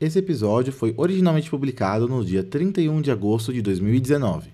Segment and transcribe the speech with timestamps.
[0.00, 4.52] Esse episódio foi originalmente publicado no dia 31 de agosto de 2019.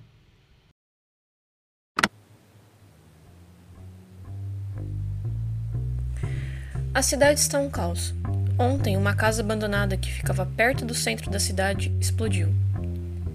[6.94, 8.14] A cidade está um caos.
[8.59, 12.48] Ontem, uma casa abandonada que ficava perto do centro da cidade explodiu.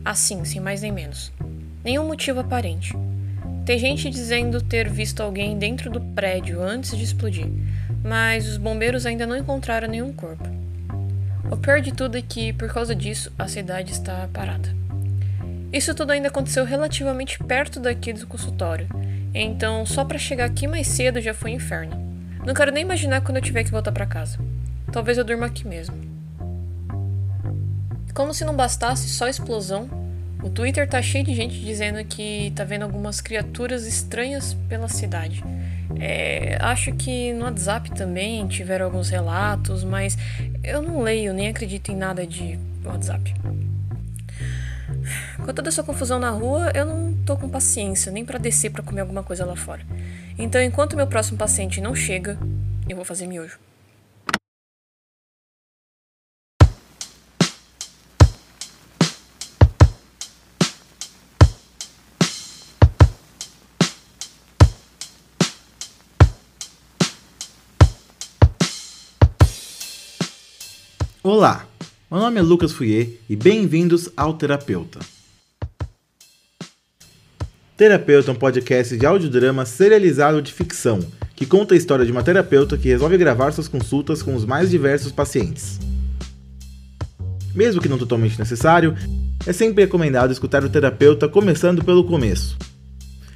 [0.04, 1.32] Assim, sem mais nem menos.
[1.84, 2.92] Nenhum motivo aparente.
[3.68, 7.52] Tem gente dizendo ter visto alguém dentro do prédio antes de explodir,
[8.04, 10.59] mas os bombeiros ainda não encontraram nenhum corpo.
[11.52, 14.70] O pior de tudo é que, por causa disso, a cidade está parada.
[15.74, 18.88] Isso tudo ainda aconteceu relativamente perto daqui do consultório,
[19.34, 22.10] então só para chegar aqui mais cedo já foi um inferno.
[22.46, 24.38] Não quero nem imaginar quando eu tiver que voltar para casa.
[24.92, 25.96] Talvez eu durma aqui mesmo.
[28.14, 29.90] Como se não bastasse só explosão,
[30.42, 35.44] o Twitter tá cheio de gente dizendo que tá vendo algumas criaturas estranhas pela cidade.
[35.98, 40.18] É, acho que no WhatsApp também tiveram alguns relatos, mas
[40.64, 43.34] eu não leio nem acredito em nada de WhatsApp.
[45.38, 48.84] Com toda essa confusão na rua, eu não tô com paciência nem para descer para
[48.84, 49.82] comer alguma coisa lá fora.
[50.38, 52.38] Então, enquanto meu próximo paciente não chega,
[52.88, 53.58] eu vou fazer miojo.
[71.32, 71.68] Olá,
[72.10, 74.98] meu nome é Lucas Fouier e bem-vindos ao Terapeuta.
[77.78, 81.00] Terapeuta é um podcast de audiodrama serializado de ficção
[81.36, 84.72] que conta a história de uma terapeuta que resolve gravar suas consultas com os mais
[84.72, 85.80] diversos pacientes.
[87.54, 88.96] Mesmo que não totalmente necessário,
[89.46, 92.58] é sempre recomendado escutar o terapeuta começando pelo começo,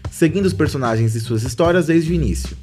[0.09, 2.57] seguindo os personagens e suas histórias desde o início.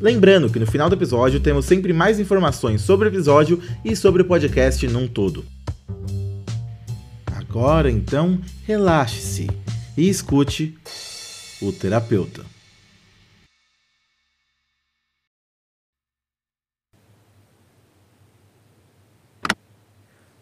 [0.00, 4.22] Lembrando que no final do episódio temos sempre mais informações sobre o episódio e sobre
[4.22, 5.44] o podcast num todo.
[7.34, 9.48] Agora então, relaxe-se
[9.96, 10.76] e escute
[11.62, 12.44] o terapeuta.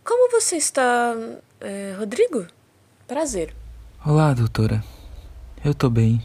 [0.03, 1.15] Como você está,
[1.61, 2.47] é, Rodrigo?
[3.07, 3.55] Prazer.
[4.05, 4.83] Olá, doutora.
[5.65, 6.21] Eu tô bem.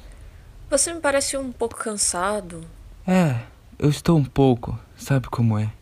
[0.70, 2.79] Você me parece um pouco cansado.
[3.12, 3.42] É,
[3.80, 4.78] eu estou um pouco.
[4.96, 5.74] Sabe como é?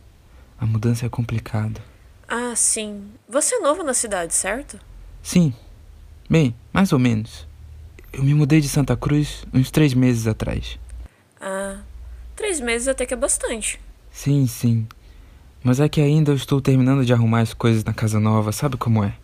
[0.58, 1.78] A mudança é complicada.
[2.26, 3.04] Ah, sim.
[3.28, 4.80] Você é novo na cidade, certo?
[5.22, 5.52] Sim.
[6.30, 7.46] Bem, mais ou menos.
[8.14, 10.78] Eu me mudei de Santa Cruz uns três meses atrás.
[11.38, 11.80] Ah,
[12.34, 13.78] três meses até que é bastante.
[14.10, 14.88] Sim, sim.
[15.62, 18.78] Mas é que ainda eu estou terminando de arrumar as coisas na casa nova, sabe
[18.78, 19.14] como é?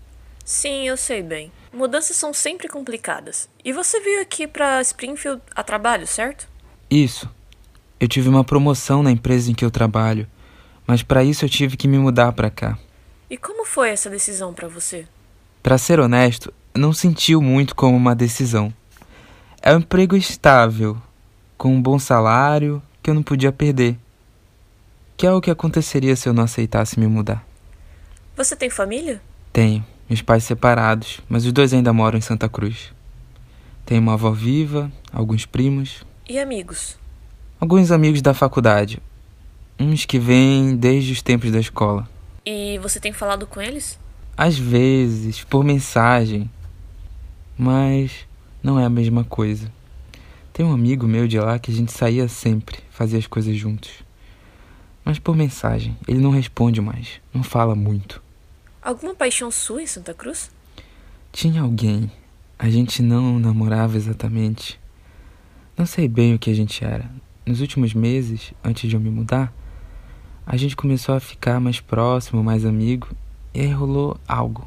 [0.44, 1.50] Sim, eu sei bem.
[1.72, 3.48] Mudanças são sempre complicadas.
[3.64, 6.46] E você veio aqui pra Springfield a trabalho, certo?
[6.90, 7.30] Isso.
[8.04, 10.26] Eu tive uma promoção na empresa em que eu trabalho,
[10.86, 12.78] mas para isso eu tive que me mudar para cá.
[13.30, 15.06] E como foi essa decisão para você?
[15.62, 18.70] Para ser honesto, não sentiu muito como uma decisão.
[19.62, 21.00] É um emprego estável,
[21.56, 23.96] com um bom salário que eu não podia perder.
[25.16, 27.42] Que é o que aconteceria se eu não aceitasse me mudar.
[28.36, 29.22] Você tem família?
[29.50, 29.82] Tenho.
[30.10, 32.92] Meus pais separados, mas os dois ainda moram em Santa Cruz.
[33.86, 36.04] Tenho uma avó viva, alguns primos.
[36.28, 37.02] E amigos?
[37.64, 39.00] Alguns amigos da faculdade.
[39.80, 42.06] Uns que vêm desde os tempos da escola.
[42.44, 43.98] E você tem falado com eles?
[44.36, 46.50] Às vezes, por mensagem.
[47.56, 48.28] Mas
[48.62, 49.72] não é a mesma coisa.
[50.52, 53.92] Tem um amigo meu de lá que a gente saía sempre, fazia as coisas juntos.
[55.02, 58.22] Mas por mensagem, ele não responde mais, não fala muito.
[58.82, 60.50] Alguma paixão sua em Santa Cruz?
[61.32, 62.12] Tinha alguém.
[62.58, 64.78] A gente não namorava exatamente.
[65.74, 67.10] Não sei bem o que a gente era.
[67.46, 69.52] Nos últimos meses, antes de eu me mudar,
[70.46, 73.08] a gente começou a ficar mais próximo, mais amigo,
[73.52, 74.66] e aí rolou algo.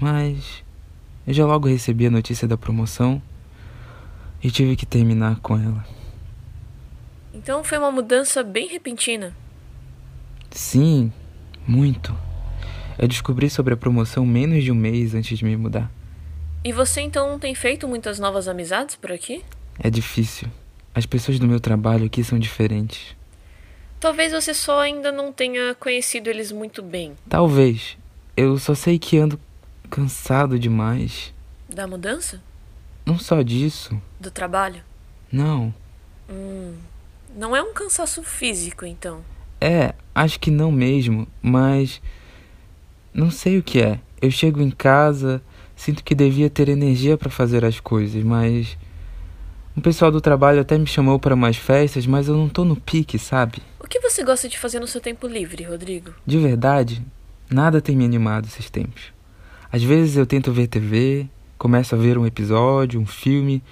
[0.00, 0.64] Mas
[1.26, 3.22] eu já logo recebi a notícia da promoção
[4.42, 5.84] e tive que terminar com ela.
[7.32, 9.34] Então foi uma mudança bem repentina.
[10.50, 11.12] Sim,
[11.66, 12.14] muito.
[12.98, 15.90] Eu descobri sobre a promoção menos de um mês antes de me mudar.
[16.64, 19.44] E você então não tem feito muitas novas amizades por aqui?
[19.78, 20.48] É difícil.
[20.94, 23.16] As pessoas do meu trabalho aqui são diferentes.
[23.98, 27.16] Talvez você só ainda não tenha conhecido eles muito bem.
[27.28, 27.96] Talvez.
[28.36, 29.40] Eu só sei que ando
[29.88, 31.32] cansado demais.
[31.68, 32.42] Da mudança?
[33.06, 34.00] Não só disso.
[34.20, 34.82] Do trabalho?
[35.30, 35.72] Não.
[36.28, 36.74] Hum,
[37.34, 39.22] não é um cansaço físico, então.
[39.60, 42.02] É, acho que não mesmo, mas.
[43.14, 44.00] Não sei o que é.
[44.20, 45.42] Eu chego em casa,
[45.76, 48.76] sinto que devia ter energia para fazer as coisas, mas
[49.74, 52.76] O pessoal do trabalho até me chamou para umas festas, mas eu não tô no
[52.76, 53.62] pique, sabe?
[53.80, 56.12] O que você gosta de fazer no seu tempo livre, Rodrigo?
[56.26, 57.02] De verdade,
[57.50, 59.04] nada tem me animado esses tempos.
[59.72, 61.26] Às vezes eu tento ver TV,
[61.56, 63.62] começo a ver um episódio, um filme,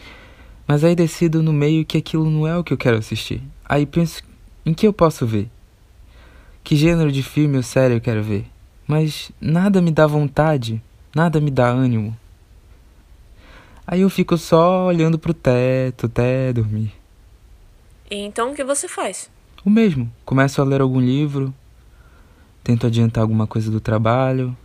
[0.66, 3.42] mas aí decido no meio que aquilo não é o que eu quero assistir.
[3.68, 4.22] Aí penso
[4.64, 5.50] em que eu posso ver.
[6.64, 8.46] Que gênero de filme ou série eu quero ver.
[8.86, 10.82] Mas nada me dá vontade,
[11.14, 12.16] nada me dá ânimo.
[13.90, 16.92] Aí eu fico só olhando pro teto até dormir.
[18.08, 19.28] E então o que você faz?
[19.64, 20.08] O mesmo.
[20.24, 21.52] Começo a ler algum livro,
[22.62, 24.56] tento adiantar alguma coisa do trabalho,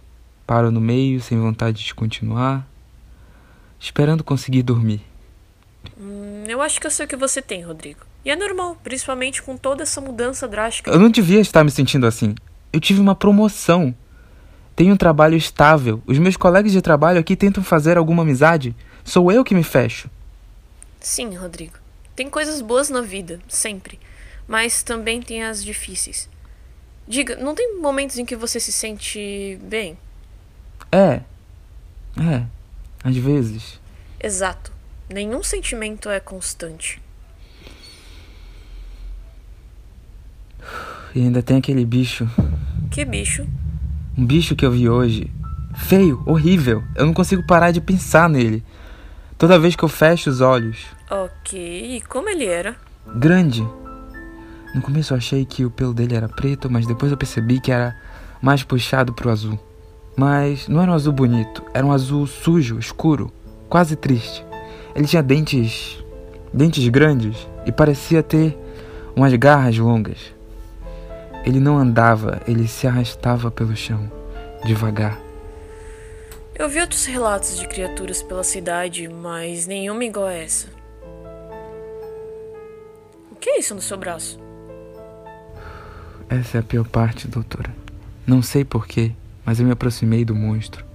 [0.45, 2.67] paro no meio sem vontade de continuar,
[3.79, 5.01] esperando conseguir dormir.
[5.99, 8.01] Hum, eu acho que eu sei o que você tem, Rodrigo.
[8.23, 10.91] E é normal, principalmente com toda essa mudança drástica.
[10.91, 12.35] Eu não devia estar me sentindo assim.
[12.71, 13.91] Eu tive uma promoção.
[14.75, 15.99] Tenho um trabalho estável.
[16.05, 18.75] Os meus colegas de trabalho aqui tentam fazer alguma amizade.
[19.05, 20.09] Sou eu que me fecho.
[20.99, 21.77] Sim, Rodrigo.
[22.15, 23.99] Tem coisas boas na vida, sempre.
[24.47, 26.27] Mas também tem as difíceis.
[27.07, 29.95] Diga, não tem momentos em que você se sente bem?
[30.91, 31.21] É.
[32.19, 32.45] É.
[33.03, 33.79] Às vezes.
[34.19, 34.71] Exato.
[35.07, 36.99] Nenhum sentimento é constante.
[41.13, 42.27] E ainda tem aquele bicho.
[42.89, 43.47] Que bicho?
[44.17, 45.31] Um bicho que eu vi hoje.
[45.75, 46.83] Feio, horrível.
[46.95, 48.63] Eu não consigo parar de pensar nele.
[49.37, 50.85] Toda vez que eu fecho os olhos.
[51.11, 52.75] Ok, e como ele era?
[53.17, 53.67] Grande.
[54.73, 57.71] No começo eu achei que o pelo dele era preto, mas depois eu percebi que
[57.71, 57.95] era
[58.41, 59.59] mais puxado pro azul.
[60.15, 63.31] Mas não era um azul bonito, era um azul sujo, escuro,
[63.67, 64.45] quase triste.
[64.95, 66.01] Ele tinha dentes.
[66.53, 67.35] dentes grandes
[67.65, 68.57] e parecia ter
[69.13, 70.33] umas garras longas.
[71.43, 74.09] Ele não andava, ele se arrastava pelo chão,
[74.63, 75.24] devagar.
[76.57, 80.69] Eu vi outros relatos de criaturas pela cidade, mas nenhuma igual a essa.
[83.29, 84.39] O que é isso no seu braço?
[86.29, 87.75] Essa é a pior parte, doutora.
[88.25, 89.11] Não sei porquê,
[89.45, 90.85] mas eu me aproximei do monstro.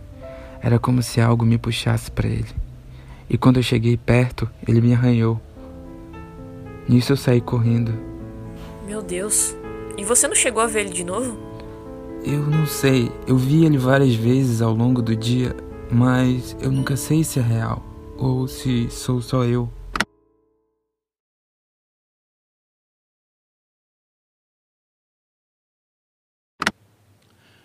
[0.62, 2.48] Era como se algo me puxasse para ele.
[3.28, 5.38] E quando eu cheguei perto, ele me arranhou.
[6.88, 7.92] Nisso eu saí correndo.
[8.86, 9.54] Meu Deus.
[9.98, 11.49] E você não chegou a ver ele de novo?
[12.24, 13.10] Eu não sei.
[13.26, 15.56] Eu vi ele várias vezes ao longo do dia,
[15.90, 17.82] mas eu nunca sei se é real
[18.18, 19.72] ou se sou só eu.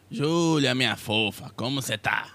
[0.09, 2.27] Júlia, minha fofa, como você tá?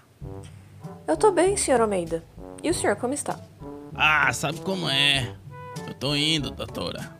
[1.06, 2.22] Eu tô bem, senhor Almeida.
[2.62, 3.40] E o senhor, como está?
[3.94, 5.34] Ah, sabe como é?
[5.86, 7.16] Eu tô indo, doutora.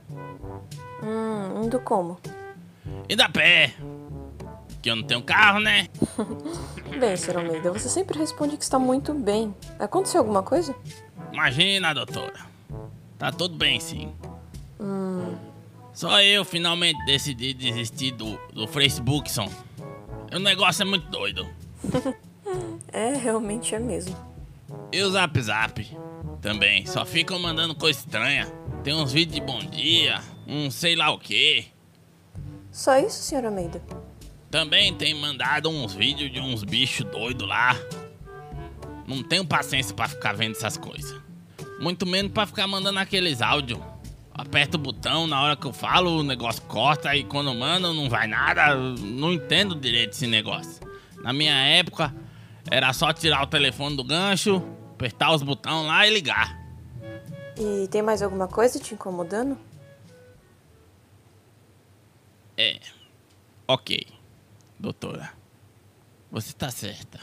[1.03, 2.21] Hum, indo como?
[3.09, 3.75] Indo a pé.
[4.83, 5.89] Que eu não tenho carro, né?
[6.99, 9.55] Bem, senhor Almeida, você sempre responde que está muito bem.
[9.79, 10.75] Aconteceu alguma coisa?
[11.33, 12.41] Imagina, doutora.
[13.19, 14.13] Tá tudo bem, sim.
[15.93, 19.49] Só eu finalmente decidi desistir do, do Facebook, som.
[20.35, 21.47] O negócio é muito doido.
[22.93, 24.17] É, realmente é mesmo.
[24.91, 25.97] E o Zap Zap
[26.43, 26.85] também.
[26.87, 28.47] Só ficam mandando coisa estranha.
[28.83, 31.67] Tem uns vídeos de bom dia, um sei lá o que.
[32.73, 33.81] Só isso, senhor Almeida?
[34.51, 37.77] Também tem mandado uns vídeos de uns bichos doidos lá.
[39.07, 41.21] Não tenho paciência pra ficar vendo essas coisas.
[41.79, 43.79] Muito menos pra ficar mandando aqueles áudios.
[44.35, 48.09] Aperta o botão na hora que eu falo, o negócio corta e quando manda não
[48.09, 48.75] vai nada.
[48.75, 50.81] Não entendo direito esse negócio.
[51.23, 52.13] Na minha época,
[52.69, 54.63] era só tirar o telefone do gancho,
[54.95, 56.59] apertar os botões lá e ligar.
[57.57, 59.57] E tem mais alguma coisa te incomodando?
[62.57, 62.81] É.
[63.69, 64.07] Ok,
[64.81, 65.33] doutora.
[66.31, 67.21] Você tá certa.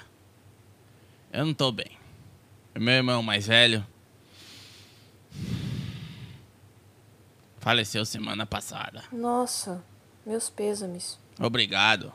[1.32, 1.98] Eu não tô bem.
[2.76, 3.86] Meu irmão mais velho.
[7.58, 9.04] Faleceu semana passada.
[9.12, 9.84] Nossa,
[10.26, 11.20] meus pêsames.
[11.40, 12.14] Obrigado.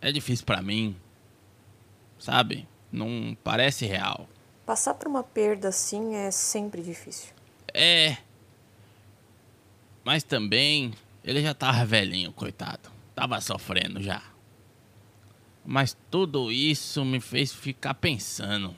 [0.00, 0.96] É difícil pra mim.
[2.18, 2.66] Sabe?
[2.90, 4.28] Não parece real.
[4.64, 7.32] Passar por uma perda assim é sempre difícil.
[7.74, 8.16] É.
[10.04, 12.97] Mas também ele já tava velhinho, coitado.
[13.18, 14.22] Tava sofrendo já.
[15.66, 18.76] Mas tudo isso me fez ficar pensando.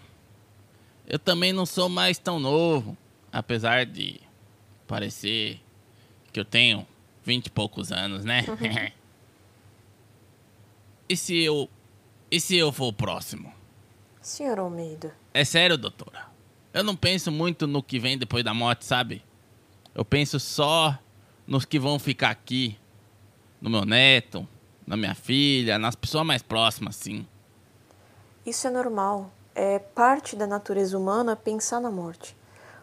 [1.06, 2.96] Eu também não sou mais tão novo,
[3.30, 4.18] apesar de
[4.86, 5.60] parecer
[6.32, 6.86] que eu tenho
[7.22, 8.46] vinte e poucos anos, né?
[11.06, 11.68] e se eu
[12.30, 13.52] e se eu for o próximo?
[14.22, 16.28] Senhor Almeida, É sério, doutora.
[16.72, 19.22] Eu não penso muito no que vem depois da morte, sabe?
[19.94, 20.98] Eu penso só
[21.46, 22.78] nos que vão ficar aqui.
[23.60, 24.46] No meu neto,
[24.86, 27.26] na minha filha, nas pessoas mais próximas, sim.
[28.44, 29.30] isso é normal.
[29.54, 32.36] É parte da natureza humana pensar na morte.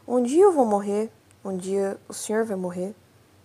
[0.08, 1.10] Um dia eu vou morrer,
[1.44, 2.94] um dia o senhor vai morrer.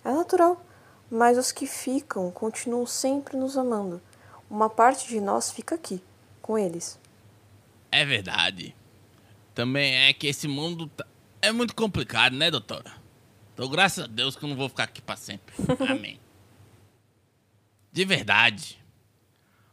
[0.04, 0.62] É natural,
[1.10, 4.00] mas os que ficam continuam sempre nos amando.
[4.50, 6.02] Uma parte de nós fica aqui,
[6.40, 7.00] com eles.
[7.90, 8.74] É verdade.
[9.54, 11.06] Também é que esse mundo tá...
[11.40, 12.92] é muito complicado, né, doutora?
[13.54, 15.54] Então, graças a Deus que eu não vou ficar aqui pra sempre.
[15.88, 16.18] Amém.
[17.92, 18.82] De verdade.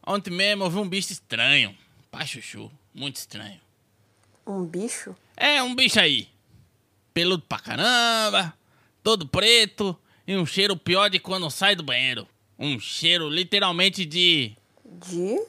[0.06, 1.76] Ontem mesmo eu vi um bicho estranho.
[2.10, 2.70] Pai chuchu.
[2.92, 3.60] Muito estranho.
[4.46, 5.16] Um bicho?
[5.36, 6.28] É, um bicho aí
[7.12, 8.56] peludo pra caramba,
[9.02, 12.26] todo preto e um cheiro pior de quando sai do banheiro.
[12.58, 14.56] Um cheiro literalmente de.
[14.84, 15.46] De?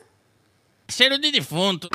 [0.90, 1.90] Cheiro de defunto.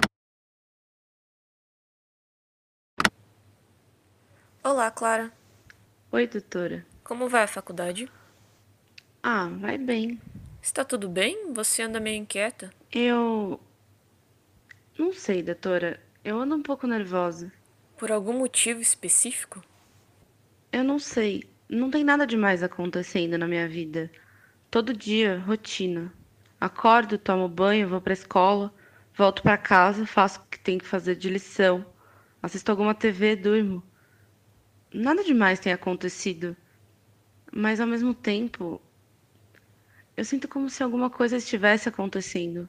[4.63, 5.33] Olá, Clara.
[6.11, 6.85] Oi, doutora.
[7.05, 8.11] Como vai a faculdade?
[9.23, 10.21] Ah, vai bem.
[10.67, 11.53] Está tudo bem?
[11.53, 12.73] Você anda meio inquieta?
[12.91, 13.61] Eu.
[14.99, 16.03] Não sei, doutora.
[16.25, 17.53] Eu ando um pouco nervosa.
[17.97, 19.63] Por algum motivo específico?
[20.73, 21.45] Eu não sei.
[21.69, 24.11] Não tem nada demais acontecendo na minha vida.
[24.69, 26.13] Todo dia, rotina.
[26.61, 28.75] Acordo, tomo banho, vou pra escola,
[29.15, 31.87] volto para casa, faço o que tem que fazer de lição,
[32.43, 33.85] assisto alguma TV, durmo.
[34.93, 36.57] Nada demais tem acontecido.
[37.53, 38.83] Mas ao mesmo tempo,
[40.17, 42.69] eu sinto como se alguma coisa estivesse acontecendo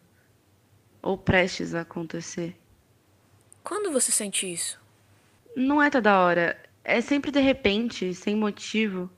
[1.01, 2.56] ou prestes a acontecer.
[3.63, 4.80] Quando você sente isso?
[5.56, 6.62] Não é toda hora.
[6.84, 9.10] É sempre de repente, sem motivo.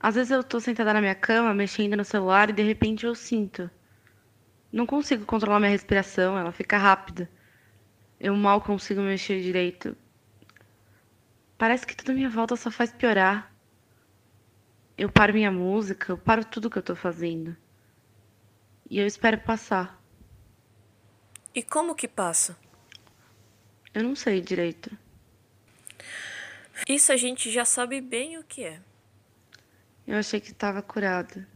[0.00, 3.14] Às vezes eu tô sentada na minha cama, mexendo no celular e de repente eu
[3.14, 3.70] sinto.
[4.72, 7.30] Não consigo controlar minha respiração, ela fica rápida.
[8.18, 9.96] Eu mal consigo mexer direito.
[11.56, 13.51] Parece que tudo à minha volta só faz piorar.
[14.96, 17.56] Eu paro minha música, eu paro tudo que eu tô fazendo.
[18.88, 20.00] E eu espero passar.
[21.54, 22.56] E como que passa?
[23.94, 24.90] Eu não sei direito.
[26.88, 28.80] Isso a gente já sabe bem o que é.
[30.06, 31.46] Eu achei que estava curada.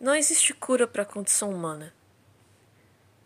[0.00, 1.92] Não existe cura para a condição humana.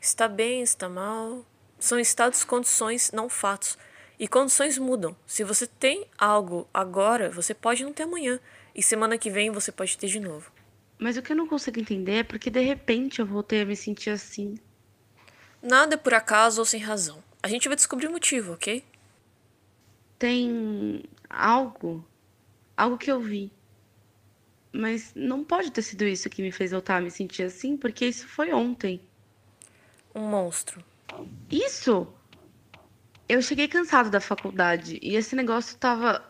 [0.01, 1.45] Está bem, está mal.
[1.79, 3.79] São estados, condições, não fatos.
[4.19, 5.17] E condições mudam.
[5.27, 8.41] Se você tem algo agora, você pode não ter amanhã.
[8.75, 10.51] E semana que vem você pode ter de novo.
[10.99, 13.77] Mas o que eu não consigo entender é porque de repente eu voltei a me
[13.77, 14.57] sentir assim.
[15.63, 17.23] Nada é por acaso ou sem razão.
[17.43, 18.85] A gente vai descobrir o motivo, ok?
[20.25, 22.03] tem algo,
[22.75, 23.53] algo que eu vi.
[24.73, 28.07] Mas não pode ter sido isso que me fez voltar a me sentir assim, porque
[28.07, 29.03] isso foi ontem.
[30.15, 30.83] Um monstro.
[31.51, 32.09] Isso!
[33.29, 36.25] Eu cheguei cansado da faculdade e esse negócio tava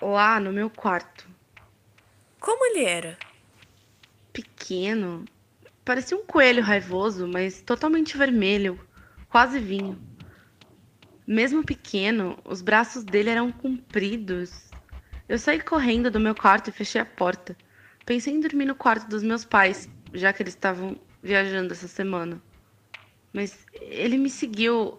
[0.00, 1.28] lá no meu quarto.
[2.38, 3.18] Como ele era?
[4.32, 5.24] Pequeno.
[5.84, 8.80] Parecia um coelho raivoso, mas totalmente vermelho,
[9.28, 10.00] quase vinho.
[11.26, 14.70] Mesmo pequeno, os braços dele eram compridos.
[15.28, 17.56] Eu saí correndo do meu quarto e fechei a porta.
[18.04, 22.42] Pensei em dormir no quarto dos meus pais, já que eles estavam viajando essa semana.
[23.32, 24.98] Mas ele me seguiu.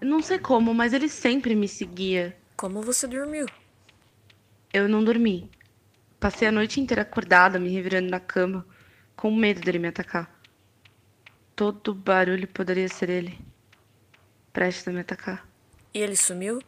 [0.00, 2.36] Não sei como, mas ele sempre me seguia.
[2.56, 3.46] Como você dormiu?
[4.76, 5.50] Eu não dormi.
[6.20, 8.66] Passei a noite inteira acordada, me revirando na cama,
[9.16, 10.38] com medo dele me atacar.
[11.54, 13.38] Todo barulho poderia ser ele
[14.52, 15.48] prestes a me atacar.
[15.94, 16.60] E ele sumiu?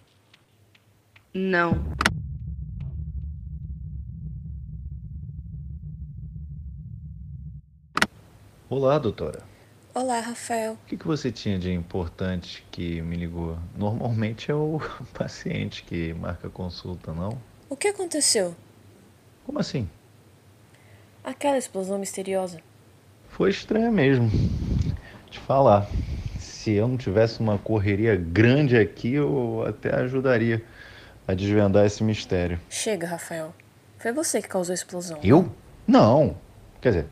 [1.35, 1.85] Não.
[8.71, 9.43] Olá, doutora.
[9.93, 10.79] Olá, Rafael.
[10.83, 13.59] O que, que você tinha de importante que me ligou?
[13.77, 14.81] Normalmente é o
[15.13, 17.39] paciente que marca a consulta, não?
[17.69, 18.57] O que aconteceu?
[19.45, 19.89] Como assim?
[21.23, 22.61] Aquela explosão misteriosa.
[23.29, 24.31] Foi estranha mesmo.
[25.31, 25.87] Te falar
[26.39, 30.63] se eu não tivesse uma correria grande aqui, eu até ajudaria
[31.27, 32.59] a desvendar esse mistério.
[32.69, 33.55] Chega, Rafael.
[33.99, 35.19] Foi você que causou a explosão.
[35.23, 35.51] Eu?
[35.87, 36.37] Não.
[36.81, 37.07] Quer dizer,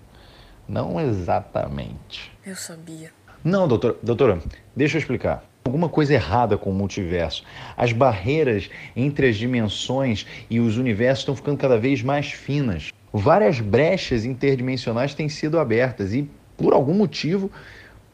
[0.69, 2.33] não exatamente.
[2.45, 3.11] Eu sabia.
[3.45, 4.43] Não, doutora, doutora,
[4.75, 5.45] deixa eu explicar.
[5.67, 7.43] Alguma coisa errada com o multiverso.
[7.77, 12.93] As barreiras entre as dimensões e os universos estão ficando cada vez mais finas.
[13.13, 17.51] Várias brechas interdimensionais têm sido abertas e, por algum motivo,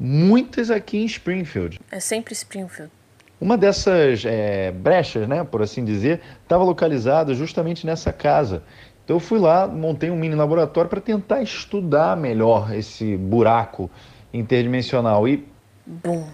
[0.01, 1.79] muitas aqui em Springfield.
[1.91, 2.91] É sempre Springfield.
[3.39, 8.63] Uma dessas é, brechas, né, por assim dizer, estava localizada justamente nessa casa.
[9.05, 13.91] Então eu fui lá, montei um mini laboratório para tentar estudar melhor esse buraco
[14.33, 15.47] interdimensional e.
[15.85, 16.27] Bom.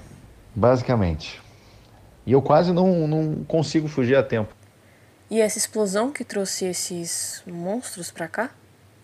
[0.59, 1.41] Basicamente.
[2.27, 4.53] E eu quase não, não consigo fugir a tempo.
[5.31, 8.51] E essa explosão que trouxe esses monstros para cá?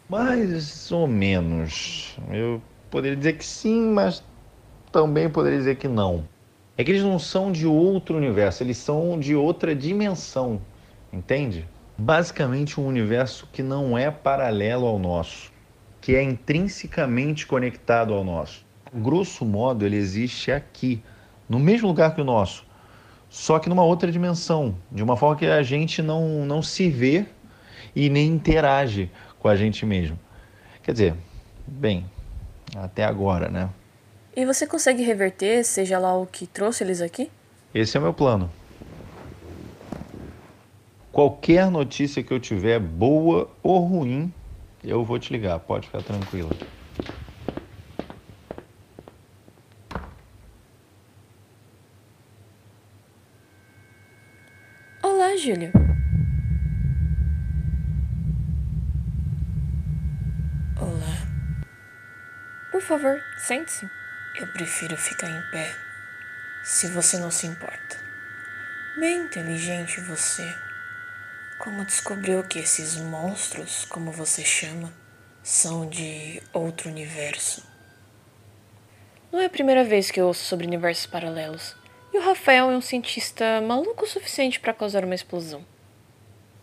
[0.09, 2.19] Mais ou menos.
[2.33, 4.21] Eu poderia dizer que sim, mas
[4.91, 6.27] também poderia dizer que não.
[6.77, 10.61] É que eles não são de outro universo, eles são de outra dimensão,
[11.13, 11.69] entende?
[11.97, 15.53] Basicamente um universo que não é paralelo ao nosso,
[16.01, 18.67] que é intrinsecamente conectado ao nosso.
[18.93, 21.01] Grosso modo, ele existe aqui,
[21.49, 22.65] no mesmo lugar que o nosso,
[23.29, 27.27] só que numa outra dimensão, de uma forma que a gente não, não se vê
[27.95, 30.19] e nem interage com a gente mesmo.
[30.83, 31.15] Quer dizer,
[31.67, 32.05] bem,
[32.77, 33.69] até agora, né?
[34.37, 37.31] E você consegue reverter, seja lá o que trouxe eles aqui?
[37.75, 38.51] Esse é o meu plano.
[41.13, 44.33] Qualquer notícia que eu tiver, boa ou ruim,
[44.83, 46.51] eu vou te ligar, pode ficar tranquila.
[55.35, 55.73] Olá, Júlia.
[60.81, 61.27] Olá.
[62.71, 63.91] Por favor, sente-se.
[64.37, 65.75] Eu prefiro ficar em pé,
[66.63, 67.97] se você não se importa.
[68.97, 70.55] Bem inteligente você.
[71.59, 74.93] Como descobriu que esses monstros, como você chama,
[75.43, 77.67] são de outro universo?
[79.33, 81.75] Não é a primeira vez que eu ouço sobre universos paralelos.
[82.15, 85.65] E o Rafael é um cientista maluco o suficiente para causar uma explosão.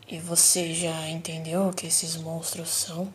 [0.08, 3.13] E você já entendeu o que esses monstros são?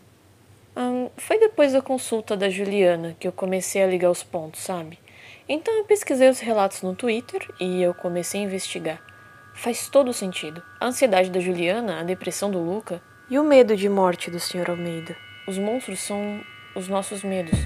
[0.76, 4.98] Hum, foi depois da consulta da Juliana que eu comecei a ligar os pontos, sabe?
[5.48, 9.02] Então eu pesquisei os relatos no Twitter e eu comecei a investigar.
[9.54, 10.62] Faz todo sentido.
[10.78, 13.00] A ansiedade da Juliana, a depressão do Luca
[13.30, 14.68] e o medo de morte do Sr.
[14.68, 15.16] Almeida.
[15.48, 17.58] Os monstros são os nossos medos.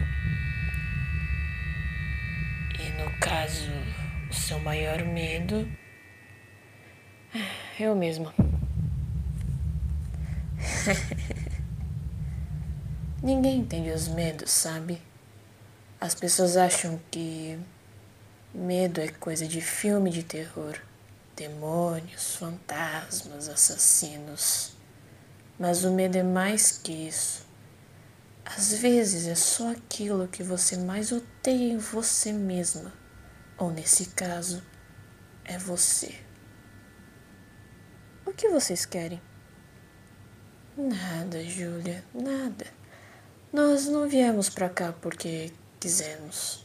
[2.78, 3.72] E no caso,
[4.50, 5.71] seu maior medo.
[7.78, 8.35] Eu mesma.
[13.23, 15.00] Ninguém entende os medos, sabe?
[16.00, 17.57] As pessoas acham que
[18.52, 20.76] medo é coisa de filme de terror,
[21.37, 24.73] demônios, fantasmas, assassinos.
[25.61, 27.47] Mas o medo é mais que isso.
[28.45, 32.92] Às vezes é só aquilo que você mais odeia em você mesma,
[33.60, 34.62] ou nesse caso,
[35.44, 36.18] é você.
[38.25, 39.20] O que vocês querem?
[40.76, 42.66] Nada, Júlia, nada.
[43.52, 46.64] Nós não viemos para cá porque quisemos.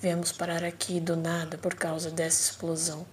[0.00, 3.06] Viemos parar aqui do nada por causa dessa explosão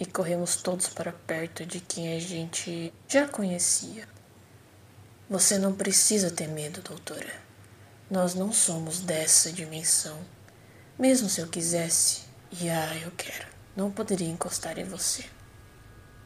[0.00, 4.08] e corremos todos para perto de quem a gente já conhecia.
[5.30, 7.32] Você não precisa ter medo, doutora.
[8.10, 10.18] Nós não somos dessa dimensão.
[10.98, 15.24] Mesmo se eu quisesse, e ah, eu quero, não poderia encostar em você.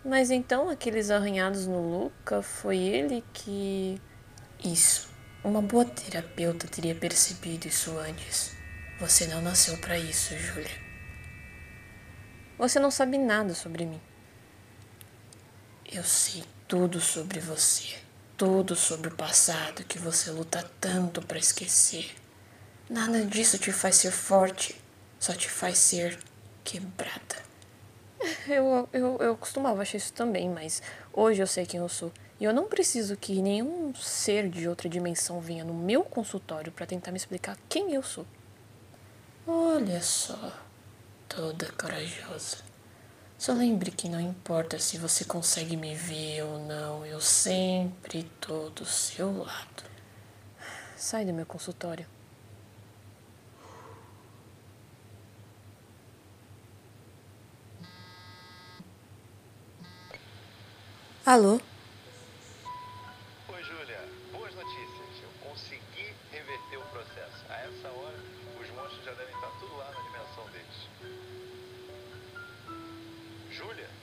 [0.04, 4.00] Mas então aqueles arranhados no Luca foi ele que.
[4.64, 5.08] Isso.
[5.44, 8.52] Uma boa terapeuta teria percebido isso antes.
[9.00, 10.88] Você não nasceu para isso, Júlia.
[12.58, 14.00] Você não sabe nada sobre mim.
[15.90, 17.96] Eu sei tudo sobre você.
[18.36, 22.14] Tudo sobre o passado que você luta tanto para esquecer.
[22.90, 24.74] Nada disso te faz ser forte,
[25.18, 26.18] só te faz ser
[26.64, 27.48] quebrada.
[28.48, 32.11] Eu, eu, eu costumava achar isso também, mas hoje eu sei quem eu sou.
[32.40, 36.85] E eu não preciso que nenhum ser de outra dimensão venha no meu consultório para
[36.87, 38.26] tentar me explicar quem eu sou.
[39.46, 40.52] Olha só,
[41.28, 42.59] toda corajosa.
[43.38, 48.68] Só lembre que não importa se você consegue me ver ou não, eu sempre tô
[48.70, 49.85] do seu lado.
[50.96, 52.07] Sai do meu consultório.
[61.28, 61.60] Alô?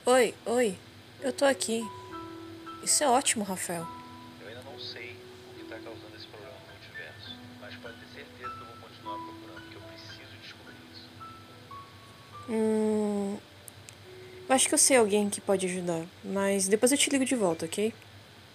[0.06, 0.78] Oi, oi.
[1.20, 1.82] Eu tô aqui.
[2.84, 3.84] Isso é ótimo, Rafael.
[4.40, 5.16] Eu ainda não sei
[5.50, 8.76] o que está causando esse problema no multiverso, mas pode ter certeza que eu vou
[8.88, 11.08] continuar procurando, porque eu preciso descobrir isso.
[12.48, 13.15] Hum.
[14.56, 17.66] Acho que eu sei alguém que pode ajudar, mas depois eu te ligo de volta,
[17.66, 17.92] ok?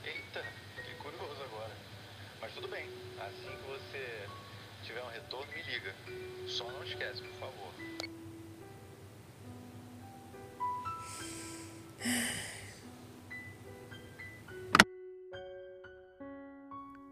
[0.04, 0.44] Eita,
[0.76, 1.70] fiquei curioso agora.
[2.42, 2.86] Mas tudo bem,
[3.20, 4.28] assim que você
[4.84, 5.94] tiver um retorno, me liga.
[6.48, 7.72] Só não esquece, por favor.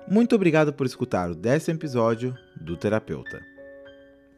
[0.08, 3.49] Muito obrigado por escutar o décimo episódio do Terapeuta.